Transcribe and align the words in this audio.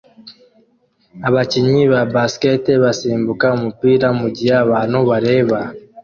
Abakinnyi 1.27 1.83
ba 1.93 2.01
Basketball 2.13 2.79
basimbuka 2.83 3.45
umupira 3.57 4.07
mugihe 4.19 4.53
abantu 4.65 4.97
bareba 5.09 5.59